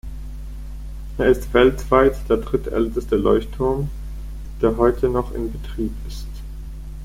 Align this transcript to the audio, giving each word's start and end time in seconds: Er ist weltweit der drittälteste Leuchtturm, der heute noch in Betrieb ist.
Er 1.19 1.27
ist 1.27 1.53
weltweit 1.53 2.27
der 2.27 2.37
drittälteste 2.37 3.17
Leuchtturm, 3.17 3.91
der 4.59 4.75
heute 4.77 5.09
noch 5.09 5.31
in 5.31 5.51
Betrieb 5.51 5.93
ist. 6.07 6.25